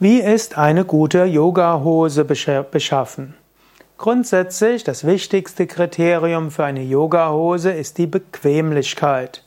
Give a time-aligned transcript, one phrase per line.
[0.00, 3.34] Wie ist eine gute Yogahose beschaffen?
[3.96, 9.44] Grundsätzlich das wichtigste Kriterium für eine Yogahose ist die Bequemlichkeit.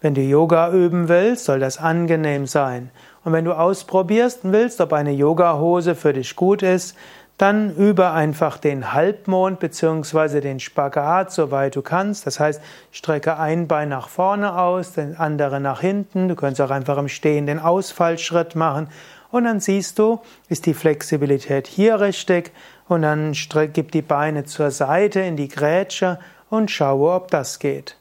[0.00, 2.90] Wenn du Yoga üben willst, soll das angenehm sein.
[3.22, 6.96] Und wenn du ausprobierst willst, ob eine Yogahose für dich gut ist,
[7.38, 10.40] dann übe einfach den Halbmond bzw.
[10.40, 12.26] den Spagat, soweit du kannst.
[12.26, 12.60] Das heißt,
[12.90, 16.26] strecke ein Bein nach vorne aus, den andere nach hinten.
[16.26, 18.88] Du kannst auch einfach im Stehen den Ausfallschritt machen
[19.32, 22.52] und dann siehst du, ist die Flexibilität hier richtig
[22.86, 23.32] und dann
[23.72, 26.20] gib die Beine zur Seite in die Grätsche
[26.50, 27.96] und schaue, ob das geht.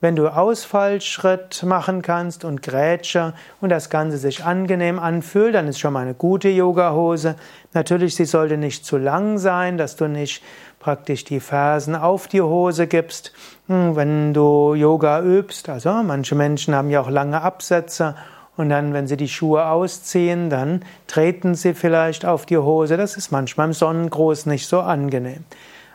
[0.00, 5.80] Wenn du Ausfallschritt machen kannst und Grätsche und das Ganze sich angenehm anfühlt, dann ist
[5.80, 7.34] schon mal eine gute Yogahose.
[7.72, 10.44] Natürlich, sie sollte nicht zu lang sein, dass du nicht
[10.78, 13.32] praktisch die Fersen auf die Hose gibst.
[13.66, 18.14] Hm, wenn du Yoga übst, also manche Menschen haben ja auch lange Absätze
[18.56, 22.96] und dann, wenn sie die Schuhe ausziehen, dann treten sie vielleicht auf die Hose.
[22.96, 25.44] Das ist manchmal im Sonnengruß nicht so angenehm.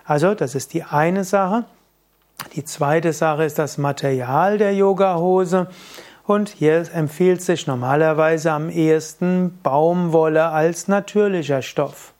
[0.06, 1.64] Also, das ist die eine Sache.
[2.56, 5.68] Die zweite Sache ist das Material der Yogahose.
[6.28, 12.14] Und hier empfiehlt sich normalerweise am ehesten Baumwolle als natürlicher Stoff.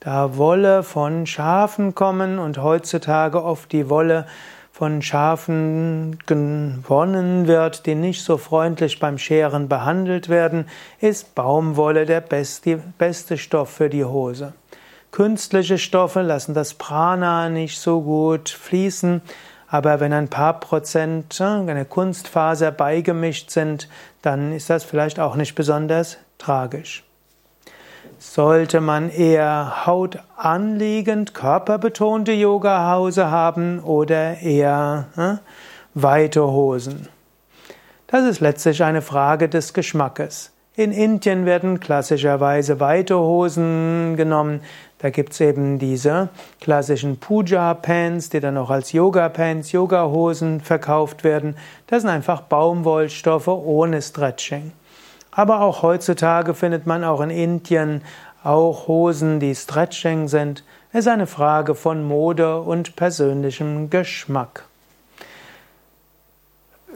[0.00, 4.26] Da Wolle von Schafen kommen und heutzutage oft die Wolle
[4.80, 10.64] von Schafen gewonnen wird, die nicht so freundlich beim Scheren behandelt werden,
[11.00, 14.54] ist Baumwolle der beste, beste Stoff für die Hose.
[15.12, 19.20] Künstliche Stoffe lassen das Prana nicht so gut fließen,
[19.68, 23.86] aber wenn ein paar Prozent äh, einer Kunstfaser beigemischt sind,
[24.22, 27.04] dann ist das vielleicht auch nicht besonders tragisch.
[28.18, 35.36] Sollte man eher hautanliegend, körperbetonte Yoga-Hose haben oder eher äh,
[35.94, 37.08] weite Hosen?
[38.06, 40.52] Das ist letztlich eine Frage des Geschmackes.
[40.76, 44.60] In Indien werden klassischerweise weite Hosen genommen.
[44.98, 46.28] Da gibt's eben diese
[46.60, 51.56] klassischen Puja-Pants, die dann auch als Yoga-Pants, Yoga-Hosen verkauft werden.
[51.86, 54.72] Das sind einfach Baumwollstoffe ohne Stretching.
[55.30, 58.02] Aber auch heutzutage findet man auch in Indien
[58.42, 60.64] auch Hosen, die Stretching sind.
[60.92, 64.64] Es ist eine Frage von Mode und persönlichem Geschmack.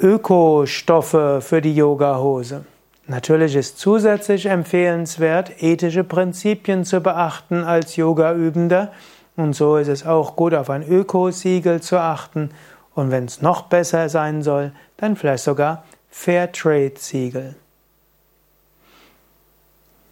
[0.01, 2.65] Ökostoffe für die Yoga-Hose.
[3.07, 8.93] Natürlich ist zusätzlich empfehlenswert, ethische Prinzipien zu beachten als Yoga-Übender.
[9.37, 12.51] Und so ist es auch gut, auf ein Ökosiegel zu achten.
[12.95, 17.57] Und wenn es noch besser sein soll, dann vielleicht sogar Fairtrade-Siegel.